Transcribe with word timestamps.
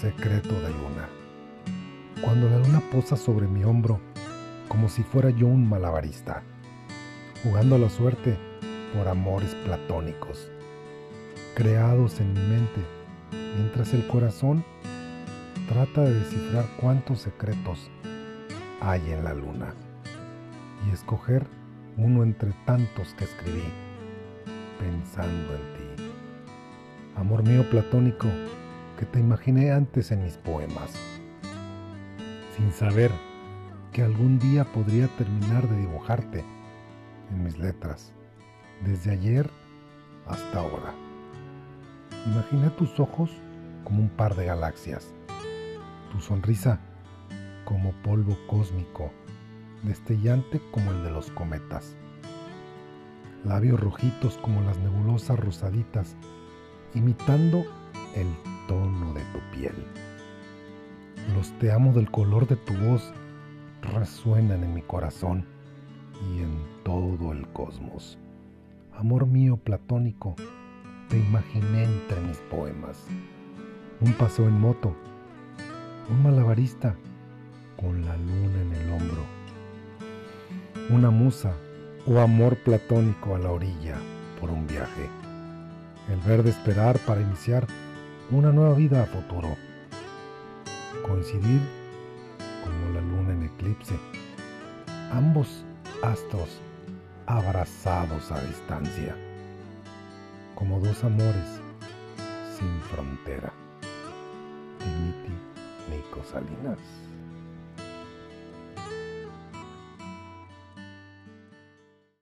Secreto 0.00 0.54
de 0.60 0.70
luna. 0.70 1.08
Cuando 2.22 2.48
la 2.48 2.58
luna 2.58 2.80
posa 2.92 3.16
sobre 3.16 3.48
mi 3.48 3.64
hombro, 3.64 3.98
como 4.68 4.88
si 4.88 5.02
fuera 5.02 5.30
yo 5.30 5.48
un 5.48 5.68
malabarista, 5.68 6.44
jugando 7.42 7.74
a 7.74 7.78
la 7.80 7.90
suerte 7.90 8.36
por 8.94 9.08
amores 9.08 9.56
platónicos, 9.64 10.52
creados 11.56 12.20
en 12.20 12.32
mi 12.32 12.40
mente, 12.42 12.80
mientras 13.56 13.92
el 13.92 14.06
corazón 14.06 14.64
trata 15.68 16.02
de 16.02 16.14
descifrar 16.14 16.66
cuántos 16.80 17.22
secretos 17.22 17.90
hay 18.80 19.02
en 19.10 19.24
la 19.24 19.34
luna 19.34 19.74
y 20.86 20.94
escoger 20.94 21.44
uno 21.96 22.22
entre 22.22 22.52
tantos 22.66 23.14
que 23.14 23.24
escribí 23.24 23.64
pensando 24.78 25.56
en 25.56 25.96
ti. 25.96 26.04
Amor 27.16 27.42
mío 27.42 27.68
platónico 27.68 28.28
que 28.98 29.06
te 29.06 29.20
imaginé 29.20 29.70
antes 29.70 30.10
en 30.10 30.24
mis 30.24 30.36
poemas, 30.36 30.92
sin 32.56 32.72
saber 32.72 33.10
que 33.92 34.02
algún 34.02 34.38
día 34.38 34.64
podría 34.64 35.06
terminar 35.16 35.66
de 35.68 35.78
dibujarte 35.78 36.44
en 37.30 37.44
mis 37.44 37.58
letras, 37.58 38.12
desde 38.84 39.12
ayer 39.12 39.48
hasta 40.26 40.58
ahora. 40.58 40.92
Imaginé 42.26 42.70
tus 42.70 42.98
ojos 43.00 43.30
como 43.84 44.02
un 44.02 44.10
par 44.10 44.34
de 44.34 44.46
galaxias, 44.46 45.14
tu 46.12 46.20
sonrisa 46.20 46.80
como 47.64 47.92
polvo 48.02 48.36
cósmico, 48.48 49.12
destellante 49.84 50.60
como 50.72 50.90
el 50.90 51.04
de 51.04 51.10
los 51.10 51.30
cometas 51.30 51.96
labios 53.44 53.80
rojitos 53.80 54.36
como 54.38 54.60
las 54.62 54.78
nebulosas 54.78 55.38
rosaditas, 55.38 56.16
imitando 56.94 57.64
el 58.14 58.26
tono 58.68 59.12
de 59.14 59.22
tu 59.32 59.40
piel. 59.50 59.74
Los 61.34 61.50
te 61.58 61.72
amo 61.72 61.92
del 61.92 62.08
color 62.10 62.46
de 62.46 62.54
tu 62.54 62.74
voz 62.74 63.12
resuenan 63.82 64.62
en 64.62 64.74
mi 64.74 64.82
corazón 64.82 65.44
y 66.30 66.42
en 66.42 66.62
todo 66.84 67.32
el 67.32 67.48
cosmos. 67.48 68.18
Amor 68.92 69.26
mío 69.26 69.56
platónico, 69.56 70.36
te 71.08 71.18
imaginé 71.18 71.84
entre 71.84 72.20
mis 72.20 72.38
poemas. 72.50 73.06
Un 74.00 74.12
paseo 74.12 74.46
en 74.46 74.60
moto, 74.60 74.94
un 76.10 76.22
malabarista 76.22 76.94
con 77.80 78.04
la 78.04 78.16
luna 78.16 78.62
en 78.62 78.72
el 78.72 78.90
hombro, 78.92 79.22
una 80.90 81.10
musa 81.10 81.52
o 82.06 82.20
amor 82.20 82.56
platónico 82.56 83.34
a 83.34 83.38
la 83.38 83.50
orilla 83.50 83.96
por 84.40 84.50
un 84.50 84.66
viaje. 84.66 85.08
El 86.10 86.20
ver 86.20 86.42
de 86.42 86.50
esperar 86.50 86.98
para 87.00 87.20
iniciar 87.20 87.66
una 88.30 88.52
nueva 88.52 88.74
vida 88.74 89.02
a 89.02 89.06
futuro. 89.06 89.56
Coincidir 91.06 91.60
como 92.62 92.94
la 92.94 93.00
luna 93.00 93.32
en 93.32 93.44
eclipse. 93.44 93.98
Ambos 95.12 95.64
astros 96.02 96.60
abrazados 97.26 98.30
a 98.30 98.40
distancia. 98.42 99.16
Como 100.54 100.78
dos 100.80 101.02
amores 101.04 101.60
sin 102.58 102.80
frontera. 102.82 103.50
Dimitri 104.78 105.34
Nico 105.90 106.22
Salinas. 106.24 107.07